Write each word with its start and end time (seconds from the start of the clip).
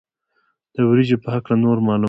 د 0.75 0.77
وریجو 0.89 1.17
په 1.23 1.29
هکله 1.35 1.55
نور 1.63 1.77
معلومات. 1.85 1.99